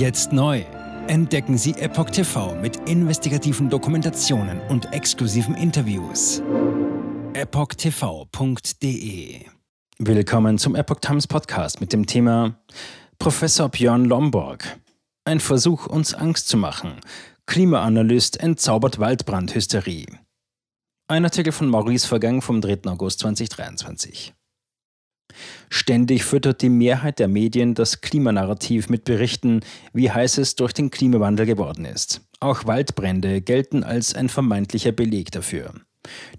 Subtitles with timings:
[0.00, 0.64] Jetzt neu.
[1.08, 6.42] Entdecken Sie Epoch TV mit investigativen Dokumentationen und exklusiven Interviews.
[7.34, 8.70] EpochTV.de
[9.98, 12.58] Willkommen zum Epoch Times Podcast mit dem Thema
[13.18, 14.78] Professor Björn Lomborg.
[15.26, 16.92] Ein Versuch, uns Angst zu machen.
[17.44, 20.06] Klimaanalyst entzaubert Waldbrandhysterie.
[21.08, 22.86] Ein Artikel von Maurice Vergang vom 3.
[22.86, 24.32] August 2023.
[25.68, 29.60] Ständig füttert die Mehrheit der Medien das Klimanarrativ mit Berichten,
[29.92, 32.22] wie heiß es durch den Klimawandel geworden ist.
[32.40, 35.72] Auch Waldbrände gelten als ein vermeintlicher Beleg dafür.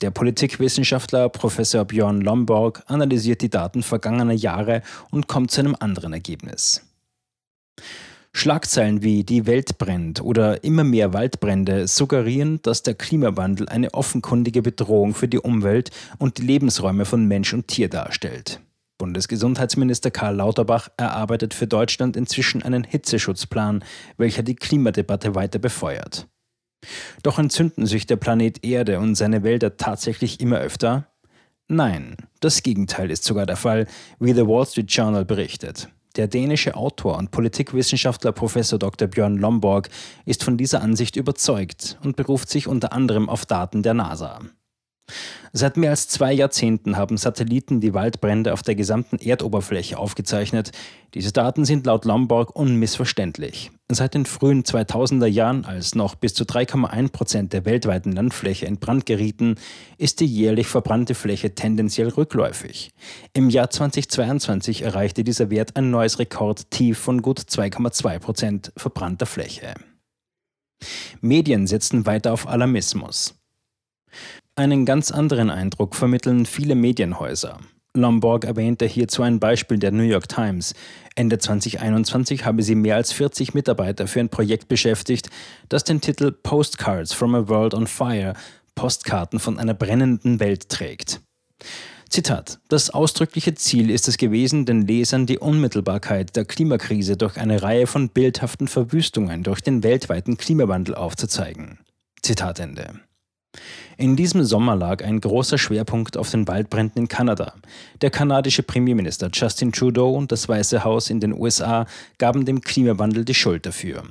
[0.00, 6.12] Der Politikwissenschaftler Professor Björn Lomborg analysiert die Daten vergangener Jahre und kommt zu einem anderen
[6.12, 6.82] Ergebnis.
[8.32, 14.62] Schlagzeilen wie Die Welt brennt oder immer mehr Waldbrände suggerieren, dass der Klimawandel eine offenkundige
[14.62, 18.60] Bedrohung für die Umwelt und die Lebensräume von Mensch und Tier darstellt.
[18.98, 23.84] Bundesgesundheitsminister Karl Lauterbach erarbeitet für Deutschland inzwischen einen Hitzeschutzplan,
[24.16, 26.26] welcher die Klimadebatte weiter befeuert.
[27.22, 31.06] Doch entzünden sich der Planet Erde und seine Wälder tatsächlich immer öfter?
[31.68, 33.86] Nein, das Gegenteil ist sogar der Fall,
[34.18, 35.88] wie The Wall Street Journal berichtet.
[36.16, 39.06] Der dänische Autor und Politikwissenschaftler Professor Dr.
[39.06, 39.88] Björn Lomborg
[40.24, 44.40] ist von dieser Ansicht überzeugt und beruft sich unter anderem auf Daten der NASA.
[45.52, 50.72] Seit mehr als zwei Jahrzehnten haben Satelliten die Waldbrände auf der gesamten Erdoberfläche aufgezeichnet.
[51.14, 53.70] Diese Daten sind laut Lomborg unmissverständlich.
[53.90, 58.78] Seit den frühen 2000er Jahren, als noch bis zu 3,1 Prozent der weltweiten Landfläche in
[58.78, 59.54] Brand gerieten,
[59.96, 62.90] ist die jährlich verbrannte Fläche tendenziell rückläufig.
[63.32, 69.72] Im Jahr 2022 erreichte dieser Wert ein neues Rekordtief von gut 2,2 Prozent verbrannter Fläche.
[71.22, 73.34] Medien setzen weiter auf Alarmismus.
[74.58, 77.60] Einen ganz anderen Eindruck vermitteln viele Medienhäuser.
[77.94, 80.74] Lomborg erwähnte hierzu ein Beispiel der New York Times.
[81.14, 85.30] Ende 2021 habe sie mehr als 40 Mitarbeiter für ein Projekt beschäftigt,
[85.68, 88.32] das den Titel Postcards from a World on Fire,
[88.74, 91.20] Postkarten von einer brennenden Welt trägt.
[92.08, 92.58] Zitat.
[92.68, 97.86] Das ausdrückliche Ziel ist es gewesen, den Lesern die Unmittelbarkeit der Klimakrise durch eine Reihe
[97.86, 101.78] von bildhaften Verwüstungen durch den weltweiten Klimawandel aufzuzeigen.
[102.22, 102.98] Zitat Ende.
[103.96, 107.54] In diesem Sommer lag ein großer Schwerpunkt auf den Waldbränden in Kanada.
[108.00, 111.86] Der kanadische Premierminister Justin Trudeau und das Weiße Haus in den USA
[112.18, 114.04] gaben dem Klimawandel die Schuld dafür.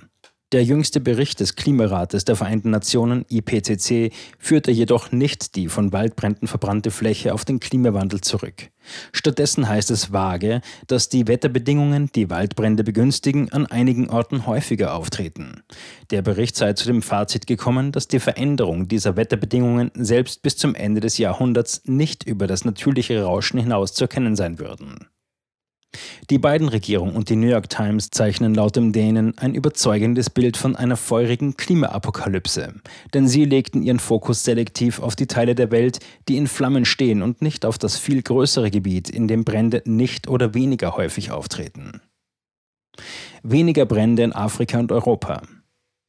[0.53, 6.47] Der jüngste Bericht des Klimarates der Vereinten Nationen IPCC führte jedoch nicht die von Waldbränden
[6.47, 8.69] verbrannte Fläche auf den Klimawandel zurück.
[9.11, 15.63] Stattdessen heißt es vage, dass die Wetterbedingungen, die Waldbrände begünstigen, an einigen Orten häufiger auftreten.
[16.11, 20.75] Der Bericht sei zu dem Fazit gekommen, dass die Veränderung dieser Wetterbedingungen selbst bis zum
[20.75, 25.09] Ende des Jahrhunderts nicht über das natürliche Rauschen hinaus zu erkennen sein würden.
[26.29, 30.57] Die beiden Regierung und die New York Times zeichnen laut dem Dänen ein überzeugendes Bild
[30.57, 32.73] von einer feurigen Klimaapokalypse,
[33.13, 37.21] denn sie legten ihren Fokus selektiv auf die Teile der Welt, die in Flammen stehen
[37.21, 42.01] und nicht auf das viel größere Gebiet, in dem Brände nicht oder weniger häufig auftreten.
[43.43, 45.41] Weniger Brände in Afrika und Europa.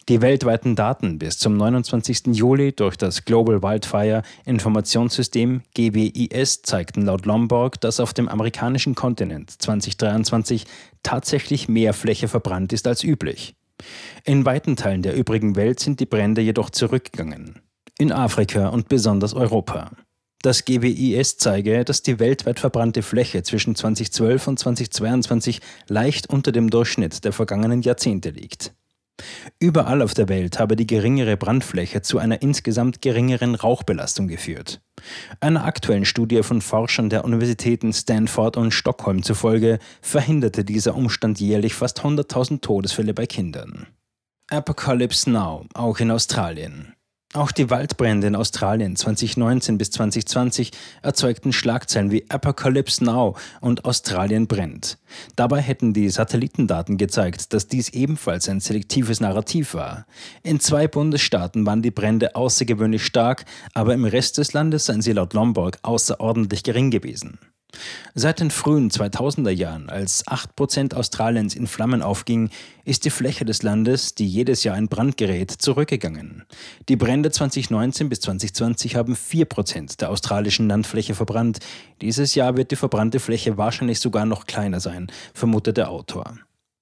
[0.08, 2.28] Die weltweiten Daten bis zum 29.
[2.28, 9.50] Juli durch das Global Wildfire Informationssystem GWIS zeigten laut Lomborg, dass auf dem amerikanischen Kontinent
[9.50, 10.64] 2023
[11.02, 13.54] tatsächlich mehr Fläche verbrannt ist als üblich.
[14.24, 17.60] In weiten Teilen der übrigen Welt sind die Brände jedoch zurückgegangen.
[17.98, 19.90] In Afrika und besonders Europa.
[20.40, 26.70] Das GWIS zeige, dass die weltweit verbrannte Fläche zwischen 2012 und 2022 leicht unter dem
[26.70, 28.72] Durchschnitt der vergangenen Jahrzehnte liegt.
[29.58, 34.80] Überall auf der Welt habe die geringere Brandfläche zu einer insgesamt geringeren Rauchbelastung geführt.
[35.40, 41.74] Einer aktuellen Studie von Forschern der Universitäten Stanford und Stockholm zufolge verhinderte dieser Umstand jährlich
[41.74, 43.86] fast 100.000 Todesfälle bei Kindern.
[44.50, 46.94] Apocalypse Now, auch in Australien.
[47.34, 50.70] Auch die Waldbrände in Australien 2019 bis 2020
[51.02, 54.96] erzeugten Schlagzeilen wie Apocalypse Now und Australien brennt.
[55.36, 60.06] Dabei hätten die Satellitendaten gezeigt, dass dies ebenfalls ein selektives Narrativ war.
[60.42, 63.44] In zwei Bundesstaaten waren die Brände außergewöhnlich stark,
[63.74, 67.38] aber im Rest des Landes seien sie laut Lomborg außerordentlich gering gewesen.
[68.14, 72.50] Seit den frühen 2000er Jahren, als 8% Australiens in Flammen aufging,
[72.84, 76.44] ist die Fläche des Landes, die jedes Jahr in Brand gerät, zurückgegangen.
[76.88, 81.58] Die Brände 2019 bis 2020 haben 4% der australischen Landfläche verbrannt.
[82.00, 86.38] Dieses Jahr wird die verbrannte Fläche wahrscheinlich sogar noch kleiner sein, vermutet der Autor.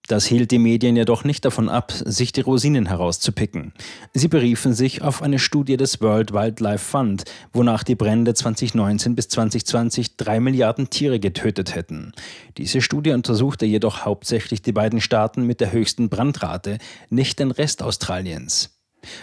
[0.07, 3.73] Das hielt die Medien jedoch nicht davon ab, sich die Rosinen herauszupicken.
[4.15, 9.29] Sie beriefen sich auf eine Studie des World Wildlife Fund, wonach die Brände 2019 bis
[9.29, 12.13] 2020 drei Milliarden Tiere getötet hätten.
[12.57, 16.79] Diese Studie untersuchte jedoch hauptsächlich die beiden Staaten mit der höchsten Brandrate,
[17.11, 18.71] nicht den Rest Australiens.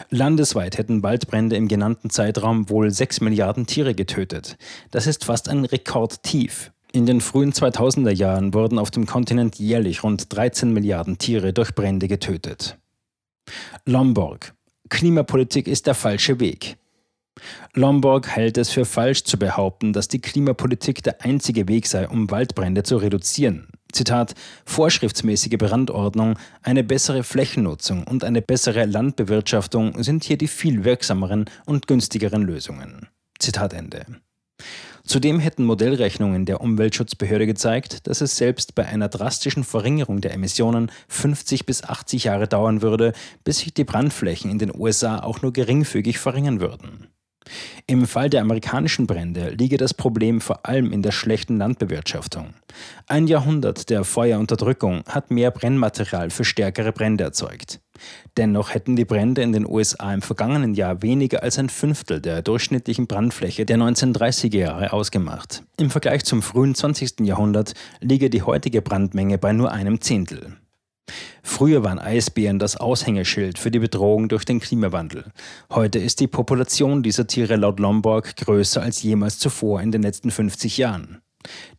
[0.10, 4.58] Landesweit hätten Waldbrände im genannten Zeitraum wohl sechs Milliarden Tiere getötet.
[4.92, 6.73] Das ist fast ein Rekordtief.
[6.96, 11.74] In den frühen 2000er Jahren wurden auf dem Kontinent jährlich rund 13 Milliarden Tiere durch
[11.74, 12.78] Brände getötet.
[13.84, 14.54] Lomborg.
[14.90, 16.78] Klimapolitik ist der falsche Weg.
[17.74, 22.30] Lomborg hält es für falsch zu behaupten, dass die Klimapolitik der einzige Weg sei, um
[22.30, 23.70] Waldbrände zu reduzieren.
[23.92, 31.46] Zitat, vorschriftsmäßige Brandordnung, eine bessere Flächennutzung und eine bessere Landbewirtschaftung sind hier die viel wirksameren
[31.66, 33.08] und günstigeren Lösungen.
[33.40, 34.06] Zitat Ende.
[35.06, 40.92] Zudem hätten Modellrechnungen der Umweltschutzbehörde gezeigt, dass es selbst bei einer drastischen Verringerung der Emissionen
[41.10, 43.12] 50 bis 80 Jahre dauern würde,
[43.44, 47.13] bis sich die Brandflächen in den USA auch nur geringfügig verringern würden.
[47.88, 52.54] Im Fall der amerikanischen Brände liege das Problem vor allem in der schlechten Landbewirtschaftung.
[53.08, 57.80] Ein Jahrhundert der Feuerunterdrückung hat mehr Brennmaterial für stärkere Brände erzeugt.
[58.38, 62.42] Dennoch hätten die Brände in den USA im vergangenen Jahr weniger als ein Fünftel der
[62.42, 65.64] durchschnittlichen Brandfläche der 1930er Jahre ausgemacht.
[65.78, 67.22] Im Vergleich zum frühen 20.
[67.22, 70.58] Jahrhundert liege die heutige Brandmenge bei nur einem Zehntel.
[71.44, 75.26] Früher waren Eisbären das Aushängeschild für die Bedrohung durch den Klimawandel.
[75.70, 80.32] Heute ist die Population dieser Tiere laut Lomborg größer als jemals zuvor in den letzten
[80.32, 81.22] 50 Jahren.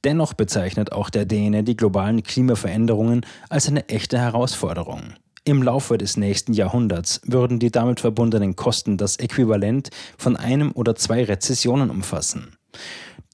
[0.05, 5.15] Dennoch bezeichnet auch der Däne die globalen Klimaveränderungen als eine echte Herausforderung.
[5.45, 10.95] Im Laufe des nächsten Jahrhunderts würden die damit verbundenen Kosten das Äquivalent von einem oder
[10.95, 12.57] zwei Rezessionen umfassen.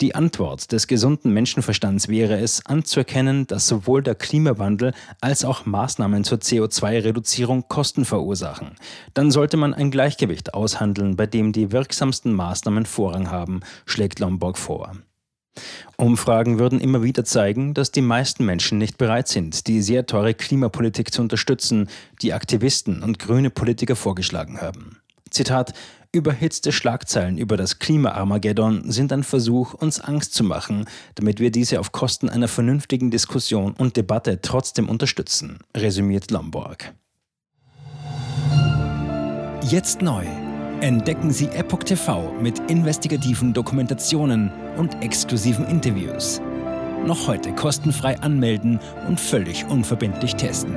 [0.00, 6.24] Die Antwort des gesunden Menschenverstands wäre es, anzuerkennen, dass sowohl der Klimawandel als auch Maßnahmen
[6.24, 8.76] zur CO2-Reduzierung Kosten verursachen.
[9.12, 14.56] Dann sollte man ein Gleichgewicht aushandeln, bei dem die wirksamsten Maßnahmen Vorrang haben, schlägt Lombok
[14.56, 14.92] vor.
[15.98, 20.32] Umfragen würden immer wieder zeigen, dass die meisten Menschen nicht bereit sind, die sehr teure
[20.32, 21.90] Klimapolitik zu unterstützen,
[22.22, 25.02] die Aktivisten und grüne Politiker vorgeschlagen haben.
[25.30, 25.74] Zitat
[26.12, 31.78] Überhitzte Schlagzeilen über das Klima-Armageddon sind ein Versuch, uns Angst zu machen, damit wir diese
[31.78, 36.92] auf Kosten einer vernünftigen Diskussion und Debatte trotzdem unterstützen, resümiert Lomborg.
[39.62, 40.24] Jetzt neu.
[40.80, 46.40] Entdecken Sie Epoch TV mit investigativen Dokumentationen und exklusiven Interviews.
[47.06, 50.76] Noch heute kostenfrei anmelden und völlig unverbindlich testen.